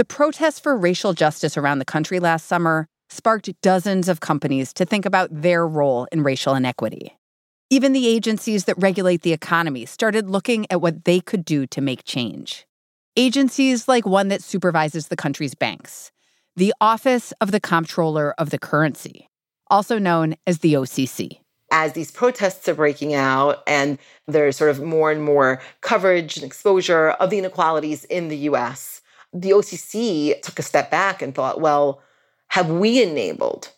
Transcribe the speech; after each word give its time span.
The 0.00 0.06
protests 0.06 0.58
for 0.58 0.78
racial 0.78 1.12
justice 1.12 1.58
around 1.58 1.78
the 1.78 1.84
country 1.84 2.20
last 2.20 2.46
summer 2.46 2.86
sparked 3.10 3.50
dozens 3.60 4.08
of 4.08 4.20
companies 4.20 4.72
to 4.72 4.86
think 4.86 5.04
about 5.04 5.28
their 5.30 5.68
role 5.68 6.06
in 6.10 6.22
racial 6.22 6.54
inequity. 6.54 7.18
Even 7.68 7.92
the 7.92 8.08
agencies 8.08 8.64
that 8.64 8.78
regulate 8.78 9.20
the 9.20 9.34
economy 9.34 9.84
started 9.84 10.30
looking 10.30 10.64
at 10.70 10.80
what 10.80 11.04
they 11.04 11.20
could 11.20 11.44
do 11.44 11.66
to 11.66 11.82
make 11.82 12.04
change. 12.04 12.66
Agencies 13.14 13.88
like 13.88 14.06
one 14.06 14.28
that 14.28 14.42
supervises 14.42 15.08
the 15.08 15.16
country's 15.16 15.54
banks, 15.54 16.10
the 16.56 16.72
Office 16.80 17.34
of 17.42 17.50
the 17.50 17.60
Comptroller 17.60 18.34
of 18.38 18.48
the 18.48 18.58
Currency, 18.58 19.28
also 19.68 19.98
known 19.98 20.34
as 20.46 20.60
the 20.60 20.72
OCC. 20.72 21.40
As 21.72 21.92
these 21.92 22.10
protests 22.10 22.66
are 22.70 22.74
breaking 22.74 23.12
out 23.12 23.62
and 23.66 23.98
there's 24.26 24.56
sort 24.56 24.70
of 24.70 24.80
more 24.82 25.12
and 25.12 25.22
more 25.22 25.60
coverage 25.82 26.38
and 26.38 26.46
exposure 26.46 27.10
of 27.10 27.28
the 27.28 27.36
inequalities 27.36 28.04
in 28.04 28.28
the 28.28 28.38
US, 28.48 28.99
the 29.32 29.50
OCC 29.50 30.40
took 30.42 30.58
a 30.58 30.62
step 30.62 30.90
back 30.90 31.22
and 31.22 31.34
thought, 31.34 31.60
well, 31.60 32.02
have 32.48 32.68
we 32.68 33.02
enabled 33.02 33.70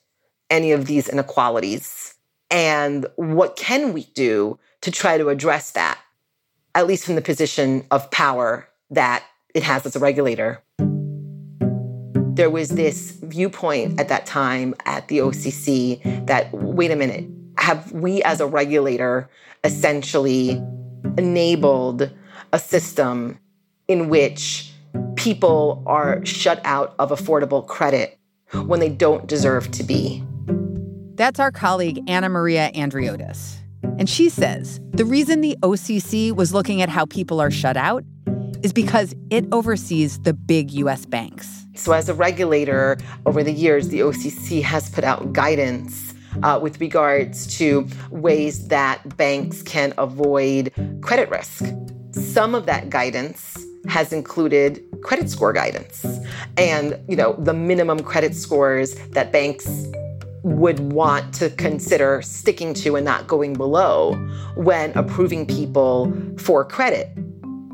any 0.51 0.73
of 0.73 0.87
these 0.87 1.09
inequalities? 1.09 2.15
And 2.51 3.07
what 3.17 3.57
can 3.57 3.93
we 3.93 4.05
do 4.15 4.59
to 4.83 4.91
try 4.91 5.19
to 5.19 5.29
address 5.29 5.73
that, 5.73 5.99
at 6.75 6.87
least 6.87 7.05
from 7.05 7.15
the 7.15 7.23
position 7.23 7.87
of 7.91 8.11
power 8.11 8.69
that 8.91 9.25
it 9.55 9.63
has 9.63 9.87
as 9.87 9.97
a 9.97 9.99
regulator? 9.99 10.63
There 12.35 12.51
was 12.51 12.71
this 12.71 13.19
viewpoint 13.23 14.01
at 14.01 14.09
that 14.09 14.25
time 14.25 14.75
at 14.87 15.09
the 15.09 15.19
OCC 15.19 16.27
that, 16.27 16.51
wait 16.53 16.91
a 16.91 16.97
minute, 16.97 17.27
have 17.59 17.93
we 17.93 18.23
as 18.23 18.41
a 18.41 18.47
regulator 18.47 19.29
essentially 19.65 20.63
enabled 21.19 22.11
a 22.53 22.59
system 22.59 23.39
in 23.87 24.09
which 24.09 24.72
people 25.17 25.83
are 25.87 26.25
shut 26.25 26.61
out 26.65 26.95
of 26.99 27.11
affordable 27.11 27.67
credit 27.67 28.19
when 28.67 28.81
they 28.81 28.89
don't 28.89 29.27
deserve 29.27 29.71
to 29.73 29.83
be? 29.83 30.25
That's 31.15 31.39
our 31.39 31.53
colleague, 31.53 32.05
AnnaMaria 32.07 32.75
Andriotis. 32.75 33.57
And 33.99 34.09
she 34.09 34.29
says 34.29 34.81
the 34.93 35.05
reason 35.05 35.41
the 35.41 35.57
OCC 35.63 36.35
was 36.35 36.53
looking 36.53 36.83
at 36.83 36.89
how 36.89 37.07
people 37.07 37.41
are 37.41 37.51
shut 37.51 37.77
out 37.77 38.05
is 38.63 38.73
because 38.73 39.15
it 39.31 39.45
oversees 39.53 40.21
the 40.21 40.33
big 40.33 40.71
US 40.73 41.05
banks. 41.05 41.67
So, 41.75 41.93
as 41.93 42.09
a 42.09 42.15
regulator, 42.15 42.99
over 43.27 43.43
the 43.43 43.53
years, 43.53 43.89
the 43.89 44.01
OCC 44.01 44.63
has 44.63 44.91
put 44.91 45.05
out 45.05 45.33
guidance 45.33 46.15
uh, 46.43 46.59
with 46.63 46.81
regards 46.81 47.59
to 47.59 47.87
ways 48.11 48.69
that 48.69 49.17
banks 49.17 49.63
can 49.63 49.95
avoid 49.99 50.73
credit 51.01 51.31
risk. 51.31 51.65
Some 52.13 52.55
of 52.55 52.67
that 52.67 52.91
guidance 52.91 53.62
has 53.89 54.13
included 54.13 54.83
credit 55.03 55.29
score 55.29 55.53
guidance 55.53 56.07
and 56.57 56.99
you 57.09 57.17
know 57.17 57.35
the 57.39 57.53
minimum 57.53 57.99
credit 58.01 58.35
scores 58.35 58.95
that 59.11 59.33
banks 59.33 59.87
would 60.43 60.93
want 60.93 61.33
to 61.35 61.51
consider 61.51 62.21
sticking 62.23 62.75
to 62.75 62.97
and 62.97 63.05
not 63.05 63.27
going 63.27 63.55
below 63.55 64.15
when 64.57 64.91
approving 64.97 65.47
people 65.47 66.13
for 66.37 66.65
credit. 66.65 67.09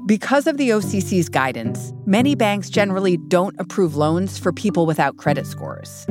Because 0.06 0.46
of 0.46 0.56
the 0.56 0.70
OCC's 0.70 1.28
guidance, 1.28 1.92
many 2.06 2.34
banks 2.34 2.70
generally 2.70 3.16
don't 3.16 3.58
approve 3.58 3.96
loans 3.96 4.38
for 4.38 4.52
people 4.52 4.86
without 4.86 5.16
credit 5.16 5.46
scores. 5.46 6.06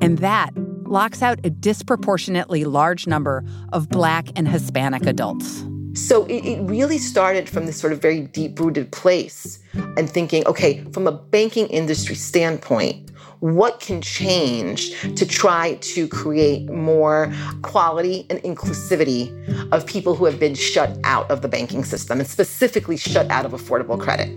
And 0.00 0.18
that 0.18 0.50
locks 0.84 1.22
out 1.22 1.38
a 1.44 1.50
disproportionately 1.50 2.64
large 2.64 3.06
number 3.06 3.44
of 3.72 3.88
Black 3.88 4.28
and 4.36 4.48
Hispanic 4.48 5.06
adults. 5.06 5.64
So 5.96 6.26
it, 6.26 6.44
it 6.44 6.60
really 6.62 6.98
started 6.98 7.48
from 7.48 7.64
this 7.64 7.80
sort 7.80 7.92
of 7.94 8.02
very 8.02 8.20
deep 8.20 8.60
rooted 8.60 8.92
place 8.92 9.58
and 9.96 10.08
thinking, 10.10 10.46
okay, 10.46 10.84
from 10.92 11.06
a 11.06 11.12
banking 11.12 11.68
industry 11.68 12.14
standpoint, 12.14 13.10
what 13.40 13.80
can 13.80 14.02
change 14.02 14.90
to 15.14 15.26
try 15.26 15.74
to 15.76 16.06
create 16.08 16.70
more 16.70 17.32
quality 17.62 18.26
and 18.28 18.38
inclusivity 18.40 19.32
of 19.72 19.86
people 19.86 20.14
who 20.14 20.26
have 20.26 20.38
been 20.38 20.54
shut 20.54 20.98
out 21.04 21.30
of 21.30 21.40
the 21.40 21.48
banking 21.48 21.82
system 21.82 22.20
and 22.20 22.28
specifically 22.28 22.96
shut 22.96 23.30
out 23.30 23.46
of 23.46 23.52
affordable 23.52 23.98
credit. 23.98 24.28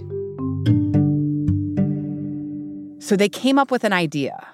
So 3.04 3.16
they 3.16 3.30
came 3.30 3.60
up 3.60 3.70
with 3.70 3.84
an 3.84 3.94
idea 3.94 4.48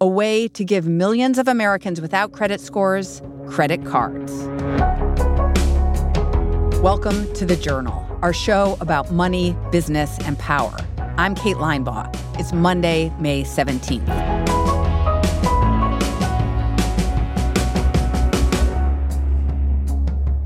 a 0.00 0.06
way 0.06 0.46
to 0.48 0.64
give 0.64 0.86
millions 0.86 1.38
of 1.38 1.48
Americans 1.48 2.00
without 2.00 2.32
credit 2.32 2.60
scores 2.60 3.22
credit 3.46 3.84
cards. 3.86 4.32
Welcome 6.86 7.32
to 7.32 7.44
The 7.44 7.56
Journal, 7.56 8.06
our 8.22 8.32
show 8.32 8.76
about 8.80 9.10
money, 9.10 9.56
business, 9.72 10.20
and 10.20 10.38
power. 10.38 10.72
I'm 11.18 11.34
Kate 11.34 11.56
Linebaugh. 11.56 12.08
It's 12.38 12.52
Monday, 12.52 13.12
May 13.18 13.42
17th. 13.42 14.06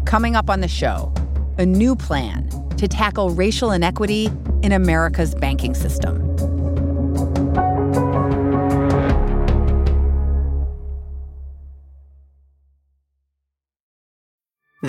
Coming 0.07 0.35
up 0.35 0.49
on 0.49 0.61
the 0.61 0.67
show, 0.67 1.13
a 1.59 1.67
new 1.67 1.95
plan 1.95 2.49
to 2.79 2.89
tackle 2.89 3.29
racial 3.29 3.73
inequity 3.73 4.31
in 4.63 4.73
America's 4.73 5.35
banking 5.35 5.75
system. 5.75 6.30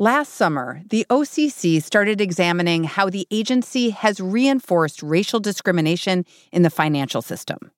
Last 0.00 0.32
summer, 0.32 0.80
the 0.88 1.04
OCC 1.10 1.82
started 1.82 2.22
examining 2.22 2.84
how 2.84 3.10
the 3.10 3.26
agency 3.30 3.90
has 3.90 4.18
reinforced 4.18 5.02
racial 5.02 5.40
discrimination 5.40 6.24
in 6.52 6.62
the 6.62 6.70
financial 6.70 7.20
system. 7.20 7.70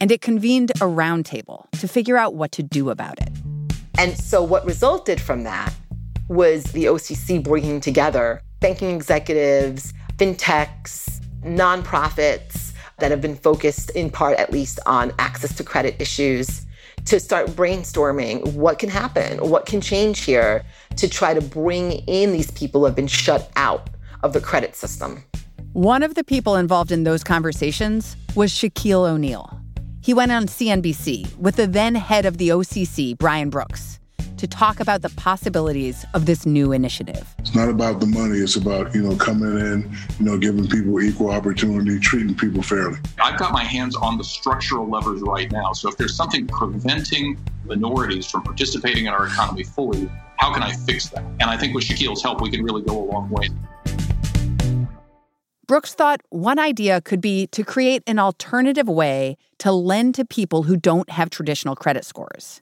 And 0.00 0.12
it 0.12 0.20
convened 0.20 0.70
a 0.76 0.84
roundtable 0.84 1.68
to 1.80 1.88
figure 1.88 2.16
out 2.16 2.36
what 2.36 2.52
to 2.52 2.62
do 2.62 2.90
about 2.90 3.20
it. 3.20 3.30
And 3.98 4.16
so, 4.16 4.40
what 4.44 4.64
resulted 4.64 5.20
from 5.20 5.42
that 5.42 5.74
was 6.28 6.62
the 6.66 6.84
OCC 6.84 7.42
bringing 7.42 7.80
together 7.80 8.40
banking 8.60 8.94
executives, 8.94 9.92
fintechs, 10.16 11.20
nonprofits 11.42 12.70
that 13.00 13.10
have 13.10 13.20
been 13.20 13.34
focused 13.34 13.90
in 13.96 14.10
part, 14.10 14.38
at 14.38 14.52
least, 14.52 14.78
on 14.86 15.10
access 15.18 15.56
to 15.56 15.64
credit 15.64 15.96
issues 15.98 16.64
to 17.06 17.20
start 17.20 17.48
brainstorming 17.50 18.54
what 18.54 18.78
can 18.78 18.88
happen, 18.88 19.38
what 19.48 19.66
can 19.66 19.80
change 19.80 20.20
here 20.20 20.64
to 20.96 21.08
try 21.08 21.34
to 21.34 21.40
bring 21.40 21.92
in 21.92 22.32
these 22.32 22.50
people 22.52 22.80
who 22.80 22.86
have 22.86 22.96
been 22.96 23.06
shut 23.06 23.50
out 23.56 23.90
of 24.22 24.32
the 24.32 24.40
credit 24.40 24.74
system. 24.74 25.22
One 25.72 26.02
of 26.02 26.14
the 26.14 26.24
people 26.24 26.56
involved 26.56 26.92
in 26.92 27.04
those 27.04 27.24
conversations 27.24 28.16
was 28.34 28.52
Shaquille 28.52 29.08
O'Neal. 29.08 29.60
He 30.00 30.14
went 30.14 30.32
on 30.32 30.46
CNBC 30.46 31.36
with 31.36 31.56
the 31.56 31.66
then 31.66 31.94
head 31.94 32.26
of 32.26 32.38
the 32.38 32.50
OCC, 32.50 33.16
Brian 33.16 33.50
Brooks 33.50 33.98
to 34.44 34.48
talk 34.48 34.78
about 34.78 35.00
the 35.00 35.08
possibilities 35.10 36.04
of 36.12 36.26
this 36.26 36.44
new 36.44 36.70
initiative. 36.72 37.34
It's 37.38 37.54
not 37.54 37.70
about 37.70 38.00
the 38.00 38.06
money. 38.06 38.36
It's 38.36 38.56
about, 38.56 38.94
you 38.94 39.02
know, 39.02 39.16
coming 39.16 39.58
in, 39.58 39.90
you 40.18 40.26
know, 40.26 40.36
giving 40.36 40.68
people 40.68 41.00
equal 41.00 41.30
opportunity, 41.30 41.98
treating 41.98 42.34
people 42.34 42.62
fairly. 42.62 42.98
I've 43.22 43.38
got 43.38 43.52
my 43.52 43.64
hands 43.64 43.96
on 43.96 44.18
the 44.18 44.24
structural 44.24 44.86
levers 44.86 45.22
right 45.22 45.50
now. 45.50 45.72
So 45.72 45.88
if 45.88 45.96
there's 45.96 46.14
something 46.14 46.46
preventing 46.46 47.38
minorities 47.64 48.30
from 48.30 48.42
participating 48.42 49.06
in 49.06 49.14
our 49.14 49.28
economy 49.28 49.64
fully, 49.64 50.10
how 50.36 50.52
can 50.52 50.62
I 50.62 50.72
fix 50.72 51.08
that? 51.08 51.24
And 51.40 51.44
I 51.44 51.56
think 51.56 51.74
with 51.74 51.84
Shaquille's 51.84 52.22
help, 52.22 52.42
we 52.42 52.50
can 52.50 52.62
really 52.62 52.82
go 52.82 53.02
a 53.02 53.06
long 53.10 53.30
way. 53.30 53.48
Brooks 55.66 55.94
thought 55.94 56.20
one 56.28 56.58
idea 56.58 57.00
could 57.00 57.22
be 57.22 57.46
to 57.46 57.64
create 57.64 58.02
an 58.06 58.18
alternative 58.18 58.88
way 58.88 59.38
to 59.60 59.72
lend 59.72 60.14
to 60.16 60.26
people 60.26 60.64
who 60.64 60.76
don't 60.76 61.08
have 61.08 61.30
traditional 61.30 61.74
credit 61.74 62.04
scores. 62.04 62.60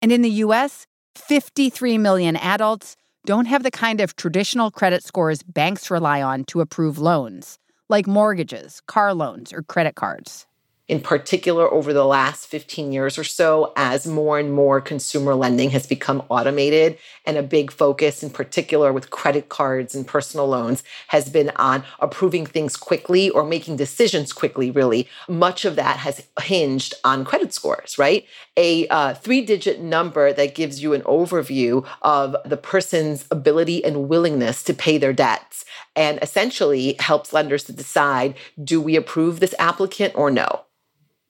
And 0.00 0.12
in 0.12 0.22
the 0.22 0.30
US, 0.30 0.86
53 1.18 1.98
million 1.98 2.36
adults 2.36 2.96
don't 3.26 3.44
have 3.44 3.62
the 3.62 3.70
kind 3.70 4.00
of 4.00 4.16
traditional 4.16 4.70
credit 4.70 5.04
scores 5.04 5.42
banks 5.42 5.90
rely 5.90 6.22
on 6.22 6.44
to 6.44 6.60
approve 6.60 6.98
loans, 6.98 7.58
like 7.88 8.06
mortgages, 8.06 8.80
car 8.86 9.12
loans, 9.12 9.52
or 9.52 9.62
credit 9.62 9.94
cards. 9.94 10.47
In 10.88 11.00
particular 11.00 11.72
over 11.72 11.92
the 11.92 12.04
last 12.04 12.46
15 12.46 12.92
years 12.92 13.18
or 13.18 13.24
so 13.24 13.72
as 13.76 14.06
more 14.06 14.38
and 14.38 14.52
more 14.52 14.80
consumer 14.80 15.34
lending 15.34 15.70
has 15.70 15.86
become 15.86 16.22
automated 16.30 16.98
and 17.26 17.36
a 17.36 17.42
big 17.42 17.70
focus 17.70 18.22
in 18.22 18.30
particular 18.30 18.92
with 18.92 19.10
credit 19.10 19.50
cards 19.50 19.94
and 19.94 20.06
personal 20.06 20.48
loans 20.48 20.82
has 21.08 21.28
been 21.28 21.50
on 21.56 21.84
approving 22.00 22.46
things 22.46 22.76
quickly 22.76 23.28
or 23.30 23.44
making 23.44 23.76
decisions 23.76 24.32
quickly 24.32 24.70
really. 24.70 25.06
Much 25.28 25.66
of 25.66 25.76
that 25.76 25.98
has 25.98 26.26
hinged 26.40 26.94
on 27.04 27.24
credit 27.24 27.52
scores 27.52 27.98
right? 27.98 28.24
A 28.56 28.88
uh, 28.88 29.14
three 29.14 29.42
digit 29.42 29.80
number 29.80 30.32
that 30.32 30.54
gives 30.54 30.82
you 30.82 30.94
an 30.94 31.02
overview 31.02 31.86
of 32.00 32.34
the 32.46 32.56
person's 32.56 33.26
ability 33.30 33.84
and 33.84 34.08
willingness 34.08 34.62
to 34.64 34.72
pay 34.72 34.96
their 34.96 35.12
debts 35.12 35.66
and 35.94 36.18
essentially 36.22 36.96
helps 36.98 37.32
lenders 37.32 37.64
to 37.64 37.72
decide 37.72 38.34
do 38.62 38.80
we 38.80 38.96
approve 38.96 39.40
this 39.40 39.54
applicant 39.58 40.14
or 40.16 40.30
no 40.30 40.64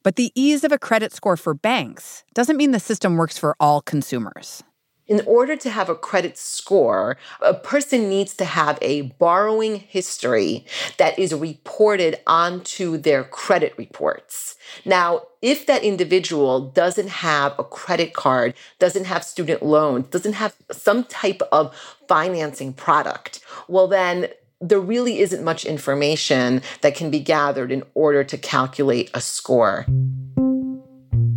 but 0.08 0.16
the 0.16 0.32
ease 0.34 0.64
of 0.64 0.72
a 0.72 0.78
credit 0.78 1.12
score 1.12 1.36
for 1.36 1.52
banks 1.52 2.24
doesn't 2.32 2.56
mean 2.56 2.70
the 2.70 2.80
system 2.80 3.18
works 3.18 3.36
for 3.36 3.54
all 3.60 3.82
consumers. 3.82 4.64
In 5.06 5.20
order 5.26 5.54
to 5.56 5.68
have 5.68 5.90
a 5.90 5.94
credit 5.94 6.38
score, 6.38 7.18
a 7.42 7.52
person 7.52 8.08
needs 8.08 8.34
to 8.36 8.46
have 8.46 8.78
a 8.80 9.02
borrowing 9.02 9.76
history 9.76 10.64
that 10.96 11.18
is 11.18 11.34
reported 11.34 12.20
onto 12.26 12.96
their 12.96 13.22
credit 13.22 13.74
reports. 13.76 14.56
Now, 14.86 15.24
if 15.42 15.66
that 15.66 15.84
individual 15.84 16.70
doesn't 16.70 17.10
have 17.10 17.54
a 17.58 17.64
credit 17.64 18.14
card, 18.14 18.54
doesn't 18.78 19.04
have 19.04 19.22
student 19.22 19.62
loans, 19.62 20.06
doesn't 20.06 20.32
have 20.32 20.56
some 20.72 21.04
type 21.04 21.42
of 21.52 21.76
financing 22.08 22.72
product, 22.72 23.40
well, 23.68 23.88
then 23.88 24.28
there 24.60 24.80
really 24.80 25.20
isn't 25.20 25.44
much 25.44 25.64
information 25.64 26.62
that 26.80 26.96
can 26.96 27.10
be 27.10 27.20
gathered 27.20 27.70
in 27.70 27.84
order 27.94 28.24
to 28.24 28.36
calculate 28.36 29.10
a 29.14 29.20
score. 29.20 29.86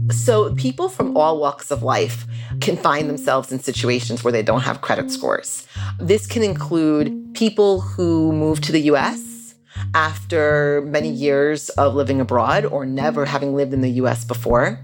So, 0.10 0.54
people 0.56 0.90
from 0.90 1.16
all 1.16 1.40
walks 1.40 1.72
of 1.72 1.84
life 1.84 2.26
can 2.60 2.76
find 2.76 3.08
themselves 3.08 3.52
in 3.52 3.60
situations 3.60 4.24
where 4.24 4.32
they 4.32 4.44
don't 4.44 4.62
have 4.62 4.82
credit 4.82 5.10
scores. 5.10 5.68
This 6.00 6.28
can 6.28 6.44
include 6.44 7.34
people 7.34 7.80
who 7.80 8.34
move 8.34 8.60
to 8.62 8.72
the 8.72 8.82
US 8.92 9.56
after 9.94 10.82
many 10.86 11.10
years 11.10 11.70
of 11.70 11.96
living 11.96 12.20
abroad 12.20 12.66
or 12.66 12.86
never 12.86 13.26
having 13.26 13.56
lived 13.56 13.74
in 13.74 13.82
the 13.82 13.92
US 14.02 14.26
before. 14.26 14.84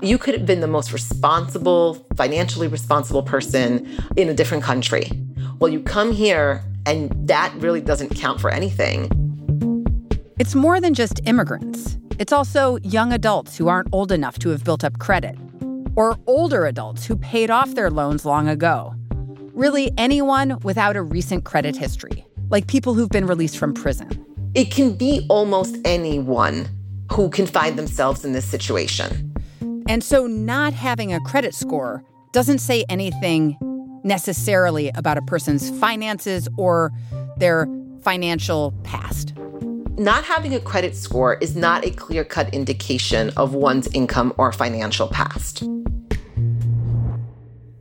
You 0.00 0.18
could 0.18 0.34
have 0.34 0.46
been 0.46 0.60
the 0.60 0.68
most 0.68 0.92
responsible, 0.92 2.06
financially 2.16 2.68
responsible 2.68 3.22
person 3.22 3.88
in 4.16 4.28
a 4.28 4.34
different 4.34 4.62
country. 4.62 5.10
Well, 5.58 5.70
you 5.70 5.80
come 5.80 6.12
here 6.12 6.64
and 6.86 7.12
that 7.28 7.54
really 7.58 7.80
doesn't 7.80 8.10
count 8.10 8.40
for 8.40 8.50
anything. 8.50 9.08
It's 10.38 10.54
more 10.54 10.80
than 10.80 10.94
just 10.94 11.20
immigrants. 11.24 11.98
It's 12.18 12.32
also 12.32 12.78
young 12.82 13.12
adults 13.12 13.56
who 13.56 13.68
aren't 13.68 13.88
old 13.92 14.12
enough 14.12 14.38
to 14.40 14.50
have 14.50 14.64
built 14.64 14.84
up 14.84 14.98
credit, 14.98 15.36
or 15.96 16.16
older 16.26 16.66
adults 16.66 17.04
who 17.04 17.16
paid 17.16 17.50
off 17.50 17.74
their 17.74 17.90
loans 17.90 18.24
long 18.24 18.48
ago. 18.48 18.94
Really, 19.54 19.90
anyone 19.98 20.58
without 20.62 20.96
a 20.96 21.02
recent 21.02 21.44
credit 21.44 21.76
history, 21.76 22.26
like 22.48 22.66
people 22.66 22.94
who've 22.94 23.10
been 23.10 23.26
released 23.26 23.58
from 23.58 23.74
prison. 23.74 24.24
It 24.54 24.70
can 24.70 24.94
be 24.94 25.26
almost 25.28 25.76
anyone 25.84 26.68
who 27.10 27.30
can 27.30 27.46
find 27.46 27.78
themselves 27.78 28.24
in 28.24 28.32
this 28.32 28.44
situation. 28.44 29.34
And 29.88 30.02
so, 30.02 30.26
not 30.26 30.72
having 30.72 31.12
a 31.12 31.20
credit 31.20 31.54
score 31.54 32.02
doesn't 32.32 32.58
say 32.58 32.84
anything 32.88 33.56
necessarily 34.04 34.90
about 34.94 35.18
a 35.18 35.22
person's 35.22 35.70
finances 35.78 36.48
or 36.56 36.92
their 37.36 37.68
financial 38.02 38.72
past. 38.84 39.34
Not 39.98 40.24
having 40.24 40.54
a 40.54 40.60
credit 40.60 40.96
score 40.96 41.34
is 41.34 41.54
not 41.54 41.84
a 41.84 41.90
clear 41.90 42.24
cut 42.24 42.52
indication 42.54 43.30
of 43.36 43.54
one's 43.54 43.88
income 43.88 44.32
or 44.38 44.52
financial 44.52 45.08
past. 45.08 45.64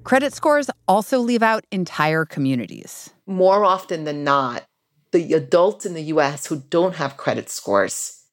Credit 0.03 0.33
scores 0.33 0.69
also 0.87 1.19
leave 1.19 1.41
out 1.41 1.65
entire 1.71 2.25
communities. 2.25 3.11
More 3.25 3.63
often 3.63 4.03
than 4.03 4.23
not, 4.23 4.63
the 5.11 5.33
adults 5.33 5.85
in 5.85 5.93
the 5.93 6.03
US 6.03 6.47
who 6.47 6.63
don't 6.69 6.95
have 6.95 7.17
credit 7.17 7.49
scores 7.49 8.23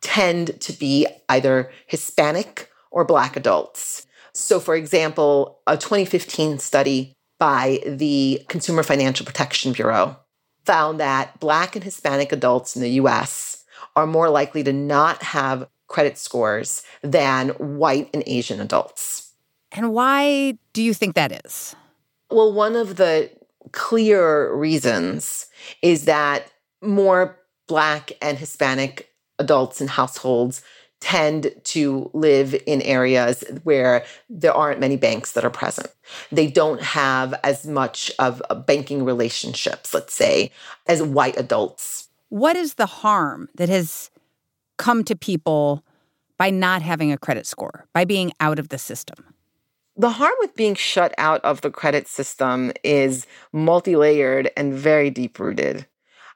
tend 0.00 0.60
to 0.60 0.72
be 0.72 1.06
either 1.28 1.70
Hispanic 1.86 2.70
or 2.90 3.04
Black 3.04 3.36
adults. 3.36 4.06
So, 4.32 4.60
for 4.60 4.74
example, 4.76 5.60
a 5.66 5.76
2015 5.76 6.58
study 6.58 7.15
by 7.38 7.80
the 7.86 8.42
Consumer 8.48 8.82
Financial 8.82 9.26
Protection 9.26 9.72
Bureau 9.72 10.16
found 10.64 11.00
that 11.00 11.38
Black 11.38 11.76
and 11.76 11.84
Hispanic 11.84 12.32
adults 12.32 12.76
in 12.76 12.82
the 12.82 12.90
US 12.90 13.64
are 13.94 14.06
more 14.06 14.28
likely 14.28 14.62
to 14.64 14.72
not 14.72 15.22
have 15.22 15.68
credit 15.86 16.18
scores 16.18 16.82
than 17.02 17.50
white 17.50 18.10
and 18.12 18.22
Asian 18.26 18.60
adults. 18.60 19.32
And 19.72 19.92
why 19.92 20.58
do 20.72 20.82
you 20.82 20.94
think 20.94 21.14
that 21.14 21.44
is? 21.44 21.76
Well, 22.30 22.52
one 22.52 22.74
of 22.74 22.96
the 22.96 23.30
clear 23.72 24.54
reasons 24.54 25.46
is 25.82 26.04
that 26.06 26.50
more 26.82 27.38
Black 27.68 28.12
and 28.20 28.38
Hispanic 28.38 29.10
adults 29.38 29.80
in 29.80 29.88
households 29.88 30.62
tend 31.00 31.52
to 31.64 32.10
live 32.14 32.54
in 32.66 32.82
areas 32.82 33.44
where 33.64 34.04
there 34.30 34.52
aren't 34.52 34.80
many 34.80 34.96
banks 34.96 35.32
that 35.32 35.44
are 35.44 35.50
present. 35.50 35.88
They 36.32 36.46
don't 36.46 36.82
have 36.82 37.34
as 37.44 37.66
much 37.66 38.10
of 38.18 38.42
banking 38.66 39.04
relationships, 39.04 39.92
let's 39.92 40.14
say, 40.14 40.50
as 40.86 41.02
white 41.02 41.38
adults. 41.38 42.08
What 42.28 42.56
is 42.56 42.74
the 42.74 42.86
harm 42.86 43.48
that 43.56 43.68
has 43.68 44.10
come 44.78 45.04
to 45.04 45.14
people 45.14 45.84
by 46.38 46.50
not 46.50 46.82
having 46.82 47.12
a 47.12 47.18
credit 47.18 47.46
score, 47.46 47.86
by 47.92 48.04
being 48.04 48.32
out 48.40 48.58
of 48.58 48.68
the 48.70 48.78
system? 48.78 49.34
The 49.98 50.10
harm 50.10 50.34
with 50.40 50.54
being 50.54 50.74
shut 50.74 51.14
out 51.16 51.42
of 51.42 51.62
the 51.62 51.70
credit 51.70 52.06
system 52.06 52.72
is 52.84 53.26
multi 53.52 53.96
layered 53.96 54.50
and 54.56 54.74
very 54.74 55.08
deep 55.08 55.38
rooted. 55.38 55.86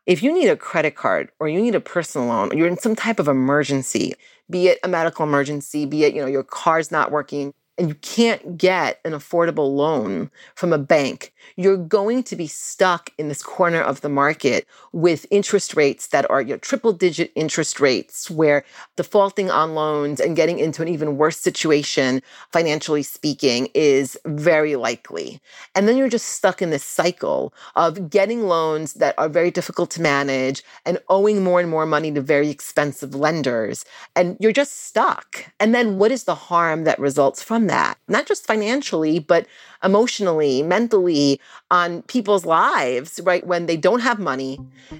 If 0.06 0.22
you 0.22 0.32
need 0.32 0.48
a 0.48 0.56
credit 0.56 0.96
card 0.96 1.30
or 1.38 1.48
you 1.48 1.60
need 1.60 1.74
a 1.74 1.80
personal 1.80 2.28
loan, 2.28 2.52
or 2.52 2.56
you're 2.56 2.66
in 2.66 2.78
some 2.78 2.96
type 2.96 3.20
of 3.20 3.28
emergency, 3.28 4.14
be 4.50 4.68
it 4.68 4.78
a 4.84 4.88
medical 4.88 5.24
emergency, 5.24 5.86
be 5.86 6.04
it, 6.04 6.14
you 6.14 6.20
know, 6.20 6.26
your 6.26 6.44
car's 6.44 6.90
not 6.90 7.10
working, 7.10 7.54
and 7.78 7.88
you 7.88 7.94
can't 7.96 8.58
get 8.58 9.00
an 9.04 9.12
affordable 9.12 9.74
loan 9.74 10.30
from 10.54 10.72
a 10.72 10.78
bank, 10.78 11.32
you're 11.56 11.76
going 11.76 12.22
to 12.24 12.36
be 12.36 12.46
stuck 12.46 13.10
in 13.18 13.28
this 13.28 13.42
corner 13.42 13.80
of 13.80 14.00
the 14.00 14.08
market 14.08 14.66
with 14.92 15.26
interest 15.30 15.76
rates 15.76 16.08
that 16.08 16.28
are 16.30 16.42
your 16.42 16.58
triple 16.58 16.92
digit 16.92 17.32
interest 17.34 17.80
rates, 17.80 18.30
where 18.30 18.64
defaulting 18.96 19.50
on 19.50 19.74
loans 19.74 20.20
and 20.20 20.36
getting 20.36 20.58
into 20.58 20.82
an 20.82 20.88
even 20.88 21.16
worse 21.16 21.38
situation, 21.38 22.22
financially 22.52 23.02
speaking, 23.02 23.68
is 23.74 24.18
very 24.26 24.76
likely. 24.76 25.40
And 25.74 25.88
then 25.88 25.96
you're 25.96 26.08
just 26.08 26.28
stuck 26.28 26.62
in 26.62 26.70
this 26.70 26.84
cycle 26.84 27.52
of 27.76 28.10
getting 28.10 28.42
loans 28.42 28.94
that 28.94 29.14
are 29.18 29.28
very 29.28 29.50
difficult 29.50 29.90
to 29.92 30.02
manage 30.02 30.62
and 30.84 30.98
owing 31.08 31.42
more 31.42 31.60
and 31.60 31.70
more 31.70 31.86
money 31.86 32.12
to 32.12 32.20
very 32.20 32.50
expensive 32.50 33.14
lenders. 33.14 33.84
And 34.16 34.36
you're 34.40 34.52
just 34.52 34.86
stuck. 34.86 35.46
And 35.58 35.74
then 35.74 35.98
what 35.98 36.10
is 36.10 36.24
the 36.24 36.34
harm 36.34 36.84
that 36.84 36.98
results 36.98 37.42
from 37.42 37.66
that? 37.66 37.98
Not 38.08 38.26
just 38.26 38.46
financially, 38.46 39.18
but 39.18 39.46
emotionally, 39.82 40.62
mentally 40.62 41.40
on 41.70 42.02
people's 42.02 42.44
lives, 42.44 43.20
right? 43.24 43.46
When 43.46 43.66
they 43.66 43.76
don't 43.76 44.00
have 44.00 44.18
money, 44.18 44.58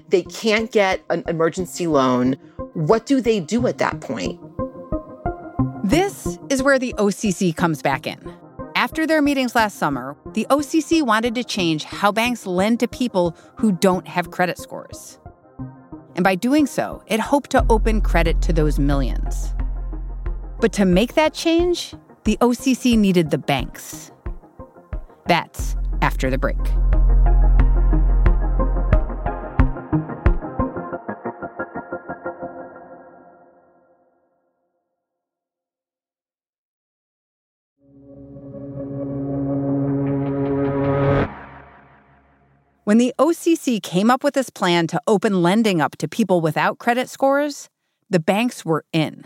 they 0.09 0.23
can't 0.23 0.71
get 0.71 1.01
an 1.09 1.23
emergency 1.27 1.87
loan. 1.87 2.33
What 2.73 3.05
do 3.05 3.21
they 3.21 3.39
do 3.39 3.67
at 3.67 3.77
that 3.79 4.01
point? 4.01 4.39
This 5.83 6.37
is 6.49 6.63
where 6.63 6.79
the 6.79 6.93
OCC 6.97 7.55
comes 7.55 7.81
back 7.81 8.07
in. 8.07 8.19
After 8.75 9.05
their 9.05 9.21
meetings 9.21 9.55
last 9.55 9.77
summer, 9.77 10.15
the 10.33 10.47
OCC 10.49 11.05
wanted 11.05 11.35
to 11.35 11.43
change 11.43 11.83
how 11.83 12.11
banks 12.11 12.45
lend 12.45 12.79
to 12.79 12.87
people 12.87 13.35
who 13.57 13.73
don't 13.73 14.07
have 14.07 14.31
credit 14.31 14.57
scores. 14.57 15.19
And 16.15 16.23
by 16.23 16.35
doing 16.35 16.65
so, 16.65 17.03
it 17.07 17.19
hoped 17.19 17.51
to 17.51 17.65
open 17.69 18.01
credit 18.01 18.41
to 18.43 18.53
those 18.53 18.79
millions. 18.79 19.53
But 20.59 20.73
to 20.73 20.85
make 20.85 21.15
that 21.15 21.33
change, 21.33 21.93
the 22.23 22.37
OCC 22.41 22.97
needed 22.97 23.31
the 23.31 23.37
banks. 23.37 24.11
That's 25.27 25.75
after 26.01 26.29
the 26.29 26.37
break. 26.37 26.57
When 42.83 42.97
the 42.97 43.13
OCC 43.17 43.81
came 43.81 44.11
up 44.11 44.21
with 44.21 44.33
this 44.33 44.49
plan 44.49 44.85
to 44.87 45.01
open 45.07 45.41
lending 45.41 45.79
up 45.79 45.95
to 45.99 46.09
people 46.09 46.41
without 46.41 46.77
credit 46.77 47.07
scores, 47.07 47.69
the 48.09 48.19
banks 48.19 48.65
were 48.65 48.83
in. 48.91 49.25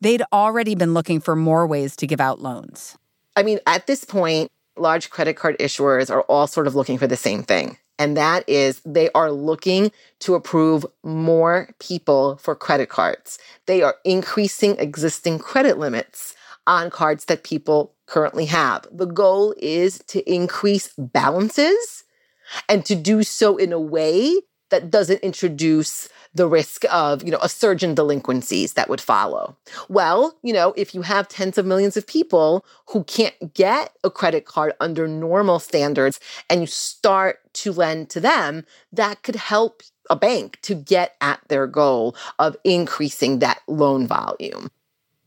They'd 0.00 0.22
already 0.32 0.74
been 0.74 0.94
looking 0.94 1.20
for 1.20 1.36
more 1.36 1.66
ways 1.66 1.96
to 1.96 2.06
give 2.06 2.18
out 2.18 2.40
loans. 2.40 2.96
I 3.36 3.42
mean, 3.42 3.58
at 3.66 3.86
this 3.86 4.06
point, 4.06 4.50
large 4.76 5.10
credit 5.10 5.36
card 5.36 5.56
issuers 5.58 6.10
are 6.10 6.22
all 6.22 6.46
sort 6.46 6.66
of 6.66 6.74
looking 6.74 6.98
for 6.98 7.06
the 7.06 7.16
same 7.16 7.42
thing. 7.42 7.78
And 7.98 8.16
that 8.16 8.48
is 8.48 8.80
they 8.84 9.08
are 9.14 9.30
looking 9.30 9.92
to 10.20 10.34
approve 10.34 10.84
more 11.04 11.70
people 11.78 12.36
for 12.38 12.54
credit 12.56 12.88
cards. 12.88 13.38
They 13.66 13.82
are 13.82 13.96
increasing 14.04 14.76
existing 14.78 15.38
credit 15.38 15.78
limits 15.78 16.34
on 16.66 16.90
cards 16.90 17.26
that 17.26 17.44
people 17.44 17.94
currently 18.06 18.46
have. 18.46 18.86
The 18.90 19.06
goal 19.06 19.54
is 19.58 19.98
to 20.08 20.28
increase 20.30 20.92
balances 20.98 22.04
and 22.68 22.84
to 22.86 22.94
do 22.94 23.22
so 23.22 23.56
in 23.56 23.72
a 23.72 23.80
way 23.80 24.34
that 24.70 24.90
doesn't 24.90 25.20
introduce 25.20 26.08
the 26.34 26.48
risk 26.48 26.84
of, 26.90 27.22
you 27.22 27.30
know, 27.30 27.38
a 27.42 27.48
surge 27.48 27.84
in 27.84 27.94
delinquencies 27.94 28.72
that 28.74 28.88
would 28.88 29.00
follow. 29.00 29.56
Well, 29.88 30.36
you 30.42 30.52
know, 30.52 30.74
if 30.76 30.94
you 30.94 31.02
have 31.02 31.28
tens 31.28 31.58
of 31.58 31.66
millions 31.66 31.96
of 31.96 32.06
people 32.06 32.64
who 32.88 33.04
can't 33.04 33.54
get 33.54 33.92
a 34.02 34.10
credit 34.10 34.44
card 34.44 34.74
under 34.80 35.06
normal 35.06 35.58
standards 35.58 36.18
and 36.50 36.60
you 36.60 36.66
start 36.66 37.40
to 37.54 37.72
lend 37.72 38.10
to 38.10 38.20
them, 38.20 38.64
that 38.92 39.22
could 39.22 39.36
help 39.36 39.82
a 40.10 40.16
bank 40.16 40.58
to 40.62 40.74
get 40.74 41.14
at 41.20 41.40
their 41.48 41.66
goal 41.66 42.16
of 42.38 42.56
increasing 42.64 43.38
that 43.38 43.60
loan 43.66 44.06
volume. 44.06 44.70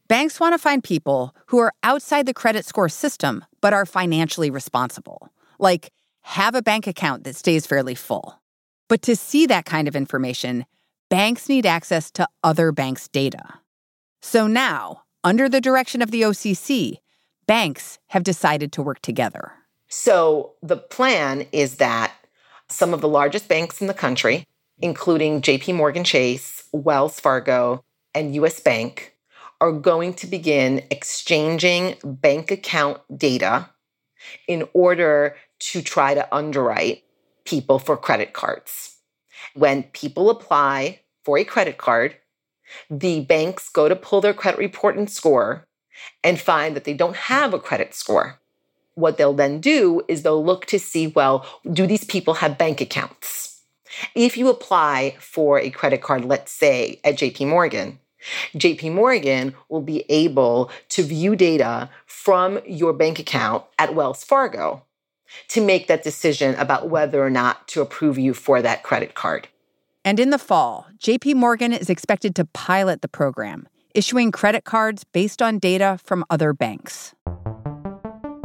Banks 0.08 0.40
want 0.40 0.54
to 0.54 0.58
find 0.58 0.84
people 0.84 1.36
who 1.48 1.58
are 1.58 1.74
outside 1.84 2.26
the 2.26 2.34
credit 2.34 2.66
score 2.66 2.90
system 2.90 3.44
but 3.60 3.74
are 3.74 3.86
financially 3.86 4.50
responsible, 4.50 5.30
like 5.60 5.92
have 6.22 6.56
a 6.56 6.62
bank 6.62 6.88
account 6.88 7.24
that 7.24 7.36
stays 7.36 7.66
fairly 7.66 7.96
full. 7.96 8.40
But 8.88 9.02
to 9.04 9.16
see 9.16 9.46
that 9.48 9.66
kind 9.66 9.88
of 9.88 9.96
information, 9.96 10.66
banks 11.10 11.50
need 11.50 11.66
access 11.66 12.12
to 12.12 12.28
other 12.44 12.72
banks' 12.72 13.08
data. 13.08 13.60
So 14.22 14.48
now, 14.48 15.04
under 15.24 15.48
the 15.48 15.62
direction 15.62 16.02
of 16.02 16.12
the 16.12 16.24
OCC, 16.24 16.98
banks 17.46 18.00
have 18.08 18.24
decided 18.24 18.72
to 18.74 18.82
work 18.82 19.02
together. 19.02 19.52
So 19.88 20.54
the 20.62 20.78
plan 20.78 21.48
is 21.52 21.76
that 21.76 22.12
some 22.70 22.94
of 22.94 23.02
the 23.02 23.08
largest 23.08 23.48
banks 23.48 23.80
in 23.80 23.88
the 23.88 23.94
country, 23.94 24.44
including 24.80 25.42
JP 25.42 25.76
Morgan 25.76 26.04
Chase, 26.04 26.68
Wells 26.74 27.20
Fargo, 27.20 27.84
and 28.14 28.36
US 28.36 28.60
Bank, 28.60 29.16
are 29.62 29.72
going 29.72 30.14
to 30.16 30.28
begin 30.28 30.84
exchanging 30.92 31.96
bank 32.04 32.52
account 32.52 33.00
data 33.18 33.70
in 34.48 34.68
order 34.74 35.36
to 35.60 35.82
try 35.82 36.14
to 36.14 36.36
underwrite 36.36 37.04
people 37.46 37.80
for 37.80 37.98
credit 37.98 38.34
cards. 38.34 38.97
When 39.54 39.84
people 39.84 40.30
apply 40.30 41.01
for 41.24 41.38
a 41.38 41.44
credit 41.44 41.77
card, 41.77 42.16
the 42.89 43.22
banks 43.22 43.70
go 43.70 43.88
to 43.88 43.96
pull 43.96 44.22
their 44.22 44.34
credit 44.34 44.58
report 44.58 44.98
and 44.98 45.10
score 45.10 45.66
and 46.24 46.39
find 46.39 46.75
that 46.75 46.84
they 46.84 46.94
don't 46.94 47.16
have 47.16 47.54
a 47.54 47.60
credit 47.60 47.94
score. 47.94 48.39
What 48.96 49.18
they'll 49.18 49.34
then 49.34 49.60
do 49.60 50.01
is 50.08 50.24
they'll 50.24 50.44
look 50.44 50.66
to 50.68 50.80
see 50.80 51.08
well, 51.08 51.46
do 51.72 51.88
these 51.88 52.04
people 52.04 52.36
have 52.36 52.58
bank 52.58 52.82
accounts? 52.82 53.62
If 54.16 54.38
you 54.38 54.50
apply 54.50 55.16
for 55.20 55.60
a 55.60 55.70
credit 55.70 56.01
card, 56.01 56.25
let's 56.25 56.51
say 56.51 57.00
at 57.04 57.16
JP 57.16 57.48
Morgan, 57.48 58.00
JP 58.56 58.94
Morgan 58.94 59.54
will 59.70 59.82
be 59.82 60.04
able 60.10 60.72
to 60.89 61.04
view 61.04 61.36
data 61.36 61.89
from 62.06 62.60
your 62.66 62.94
bank 62.94 63.20
account 63.20 63.63
at 63.80 63.96
Wells 63.96 64.24
Fargo 64.24 64.84
to 65.50 65.62
make 65.62 65.88
that 65.88 66.03
decision 66.03 66.55
about 66.55 66.89
whether 66.89 67.24
or 67.24 67.29
not 67.29 67.67
to 67.69 67.81
approve 67.81 68.17
you 68.17 68.34
for 68.34 68.62
that 68.62 68.84
credit 68.84 69.13
card. 69.13 69.48
And 70.05 70.19
in 70.19 70.29
the 70.29 70.39
fall, 70.39 70.88
JP 71.00 71.36
Morgan 71.36 71.74
is 71.74 71.89
expected 71.89 72.36
to 72.36 72.46
pilot 72.46 73.01
the 73.01 73.07
program, 73.07 73.67
issuing 73.93 74.31
credit 74.31 74.63
cards 74.63 75.03
based 75.03 75.41
on 75.41 75.60
data 75.60 76.00
from 76.03 76.24
other 76.29 76.53
banks. 76.53 77.13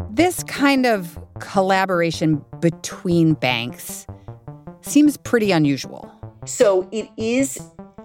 This 0.09 0.43
kind 0.43 0.85
of 0.85 1.17
collaboration 1.39 2.43
between 2.59 3.33
banks 3.33 4.05
seems 4.81 5.17
pretty 5.17 5.51
unusual. 5.51 6.11
So 6.45 6.87
it 6.91 7.09
is 7.17 7.57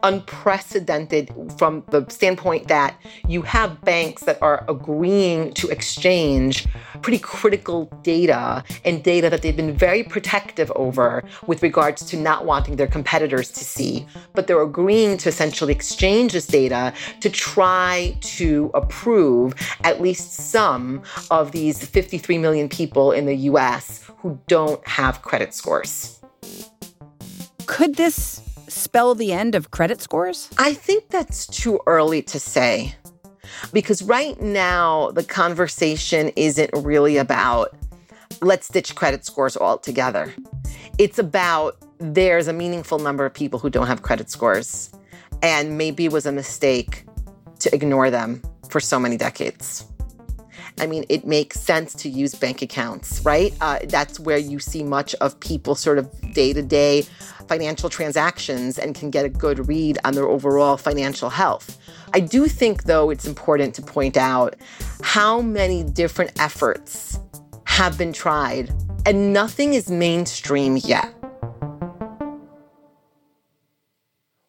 unprecedented 0.03 1.33
from 1.59 1.85
the 1.91 2.07
standpoint 2.09 2.69
that 2.69 2.97
you 3.27 3.43
have 3.43 3.81
banks 3.83 4.23
that 4.23 4.41
are 4.43 4.65
agreeing 4.69 5.53
to 5.55 5.69
exchange 5.69 6.67
pretty 7.03 7.19
critical 7.19 7.87
data 8.03 8.63
and 8.85 9.03
data 9.03 9.31
that 9.31 9.43
they've 9.43 9.57
been 9.57 9.77
very 9.77 10.03
protective 10.03 10.71
over 10.77 11.23
with 11.47 11.63
regards 11.63 12.05
to 12.05 12.17
not 12.17 12.45
wanting 12.45 12.77
their 12.77 12.87
competitors 12.87 13.51
to 13.51 13.65
see. 13.65 14.07
But 14.35 14.47
they're 14.47 14.63
agreeing 14.63 15.19
to 15.19 15.29
essentially 15.29 15.73
exchange 15.73 16.33
this 16.33 16.47
data 16.47 16.93
to 17.21 17.31
try 17.31 18.17
to 18.21 18.71
approve 18.75 19.55
at 19.85 20.01
least 20.01 20.33
some 20.35 21.03
of 21.31 21.53
these 21.53 21.85
53 21.85 22.39
million 22.39 22.69
people 22.69 23.13
in 23.13 23.27
the 23.27 23.37
US 23.37 24.09
who 24.19 24.39
don't 24.47 24.87
have 24.87 25.23
credit 25.23 25.55
scores. 25.55 26.21
Could 27.67 27.97
this 27.97 28.41
spell 28.69 29.15
the 29.15 29.33
end 29.33 29.55
of 29.55 29.71
credit 29.71 30.01
scores? 30.01 30.49
I 30.59 30.75
think 30.75 31.09
that's 31.09 31.47
too 31.47 31.81
early 31.87 32.23
to 32.23 32.39
say. 32.39 32.95
Because 33.73 34.03
right 34.03 34.41
now, 34.41 35.11
the 35.13 35.25
conversation 35.25 36.31
isn't 36.37 36.71
really 36.75 37.17
about 37.17 37.75
let's 38.41 38.69
ditch 38.69 38.95
credit 38.95 39.25
scores 39.25 39.57
altogether. 39.57 40.33
It's 40.99 41.19
about 41.19 41.77
there's 41.99 42.49
a 42.49 42.53
meaningful 42.53 42.99
number 42.99 43.25
of 43.25 43.35
people 43.35 43.59
who 43.59 43.71
don't 43.71 43.87
have 43.87 44.03
credit 44.03 44.31
scores, 44.31 44.91
and 45.43 45.77
maybe 45.77 46.05
it 46.05 46.13
was 46.13 46.27
a 46.27 46.33
mistake 46.33 47.05
to 47.61 47.75
ignore 47.75 48.11
them 48.11 48.43
for 48.69 48.81
so 48.81 48.99
many 48.99 49.17
decades. 49.17 49.85
I 50.81 50.87
mean, 50.87 51.05
it 51.09 51.27
makes 51.27 51.61
sense 51.61 51.95
to 51.95 52.09
use 52.09 52.35
bank 52.35 52.63
accounts, 52.63 53.21
right? 53.25 53.55
Uh, 53.61 53.81
that's 53.85 54.21
where 54.21 54.39
you 54.39 54.59
see 54.59 54.83
much 54.83 55.15
of 55.17 55.39
people 55.41 55.75
sort 55.75 55.99
of 55.99 56.09
day 56.35 56.53
to 56.53 56.63
day 56.63 57.03
financial 57.49 57.89
transactions 57.89 58.79
and 58.79 58.95
can 58.95 59.11
get 59.11 59.25
a 59.25 59.29
good 59.29 59.67
read 59.67 59.99
on 60.05 60.15
their 60.15 60.29
overall 60.29 60.77
financial 60.77 61.31
health. 61.31 61.79
I 62.15 62.21
do 62.21 62.47
think, 62.47 62.85
though, 62.85 63.11
it's 63.11 63.27
important 63.27 63.75
to 63.77 63.83
point 63.83 64.17
out 64.17 64.55
how 65.03 65.41
many 65.41 65.83
different 65.83 66.39
efforts 66.41 67.19
have 67.65 67.99
been 67.99 68.13
tried, 68.13 68.73
and 69.07 69.33
nothing 69.33 69.75
is 69.75 69.91
mainstream 69.91 70.77
yet. 70.77 71.13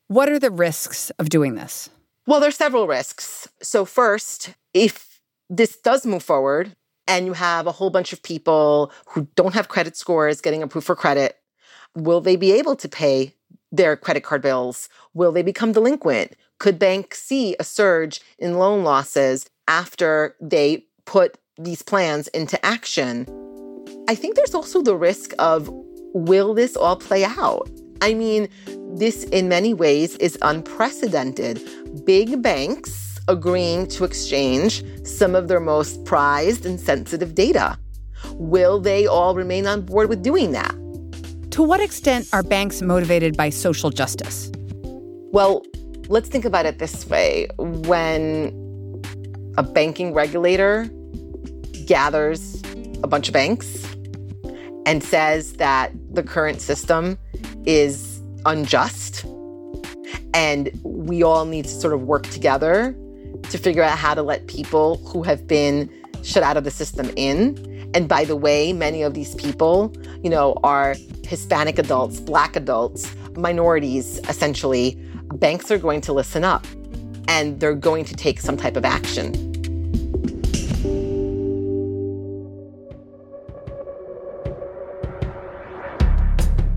What 0.08 0.30
are 0.30 0.40
the 0.40 0.52
risks 0.52 1.10
of 1.12 1.30
doing 1.30 1.56
this? 1.56 1.90
Well, 2.26 2.40
there's 2.40 2.58
several 2.58 2.88
risks. 2.88 3.48
So, 3.62 3.86
first, 3.86 4.54
if 4.74 5.09
this 5.50 5.78
does 5.78 6.06
move 6.06 6.24
forward 6.24 6.76
and 7.08 7.26
you 7.26 7.34
have 7.34 7.66
a 7.66 7.72
whole 7.72 7.90
bunch 7.90 8.14
of 8.14 8.22
people 8.22 8.92
who 9.08 9.28
don't 9.36 9.56
have 9.56 9.68
credit 9.68 9.98
scores 9.98 10.42
getting 10.42 10.62
approved 10.62 10.86
for 10.86 10.96
credit, 10.96 11.40
Will 11.96 12.22
they 12.22 12.36
be 12.36 12.52
able 12.52 12.76
to 12.76 12.88
pay 12.88 13.36
their 13.72 13.96
credit 13.96 14.24
card 14.24 14.42
bills? 14.42 14.90
Will 15.14 15.32
they 15.32 15.42
become 15.42 15.72
delinquent? 15.72 16.36
Could 16.60 16.78
banks 16.78 17.22
see 17.22 17.56
a 17.60 17.64
surge 17.64 18.22
in 18.38 18.58
loan 18.58 18.84
losses 18.84 19.50
after 19.68 20.36
they 20.40 20.86
put 21.06 21.38
these 21.58 21.82
plans 21.82 22.28
into 22.30 22.64
action? 22.66 23.26
I 24.08 24.16
think 24.16 24.36
there's 24.36 24.54
also 24.54 24.82
the 24.82 24.96
risk 24.96 25.34
of 25.40 25.70
will 26.14 26.54
this 26.54 26.76
all 26.76 26.96
play 26.96 27.26
out? 27.26 27.70
I 28.02 28.14
mean, 28.14 28.48
this 28.96 29.24
in 29.26 29.50
many 29.50 29.74
ways 29.74 30.16
is 30.18 30.38
unprecedented. 30.42 31.62
Big 32.06 32.42
banks 32.42 33.09
agreeing 33.30 33.88
to 33.88 34.04
exchange 34.04 34.84
some 35.06 35.36
of 35.36 35.48
their 35.48 35.60
most 35.60 36.04
prized 36.04 36.66
and 36.66 36.80
sensitive 36.80 37.36
data. 37.36 37.78
Will 38.34 38.82
they 38.82 39.06
all 39.08 39.36
remain 39.36 39.68
on 39.68 39.82
board 39.82 40.10
with 40.10 40.24
doing 40.24 40.52
that? 40.52 40.72
To 41.52 41.64
what 41.64 41.80
extent 41.80 42.28
are 42.34 42.44
banks 42.44 42.82
motivated 42.82 43.38
by 43.38 43.50
social 43.50 43.92
justice? 43.92 44.52
Well, 45.32 45.64
let's 46.08 46.28
think 46.28 46.44
about 46.44 46.66
it 46.66 46.80
this 46.80 47.08
way. 47.08 47.48
When 47.58 48.52
a 49.58 49.64
banking 49.64 50.14
regulator 50.14 50.90
gathers 51.86 52.62
a 53.04 53.08
bunch 53.08 53.28
of 53.28 53.34
banks 53.34 53.86
and 54.86 55.04
says 55.04 55.54
that 55.54 55.92
the 56.12 56.24
current 56.24 56.62
system 56.62 57.18
is 57.66 58.22
unjust 58.46 59.26
and 60.34 60.72
we 60.84 61.24
all 61.24 61.46
need 61.46 61.66
to 61.66 61.72
sort 61.72 61.94
of 61.94 62.04
work 62.04 62.28
together 62.28 62.96
to 63.50 63.58
figure 63.58 63.84
out 63.84 63.98
how 63.98 64.14
to 64.14 64.22
let 64.22 64.48
people 64.48 64.98
who 64.98 65.24
have 65.24 65.48
been 65.48 65.90
shut 66.24 66.44
out 66.44 66.58
of 66.58 66.64
the 66.64 66.72
system 66.72 67.12
in. 67.16 67.90
And 67.94 68.08
by 68.08 68.24
the 68.24 68.36
way, 68.36 68.74
many 68.74 69.02
of 69.02 69.14
these 69.14 69.36
people, 69.36 69.94
you 70.24 70.30
know, 70.30 70.56
are 70.64 70.96
Hispanic 71.24 71.80
adults, 71.80 72.20
Black 72.20 72.56
adults, 72.56 73.14
minorities, 73.36 74.20
essentially, 74.30 74.98
banks 75.36 75.72
are 75.72 75.78
going 75.78 76.02
to 76.02 76.14
listen 76.14 76.44
up 76.44 76.66
and 77.28 77.60
they're 77.60 77.76
going 77.76 78.06
to 78.06 78.16
take 78.16 78.40
some 78.40 78.58
type 78.58 78.76
of 78.76 78.86
action. 78.86 79.50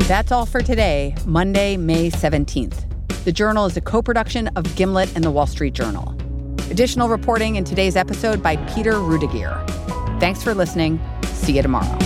That's 0.06 0.30
all 0.30 0.44
for 0.44 0.60
today, 0.60 1.14
Monday, 1.24 1.76
May 1.76 2.10
17th. 2.10 3.24
The 3.24 3.32
Journal 3.32 3.64
is 3.66 3.76
a 3.76 3.80
co 3.80 4.02
production 4.02 4.48
of 4.48 4.76
Gimlet 4.76 5.14
and 5.14 5.24
the 5.24 5.30
Wall 5.30 5.46
Street 5.46 5.72
Journal. 5.72 6.14
Additional 6.72 7.06
reporting 7.06 7.56
in 7.56 7.64
today's 7.64 7.96
episode 7.96 8.42
by 8.42 8.56
Peter 8.74 8.92
Rudegeair. 8.92 9.62
Thanks 10.18 10.42
for 10.42 10.54
listening. 10.54 10.98
See 11.24 11.54
you 11.56 11.60
tomorrow. 11.60 12.01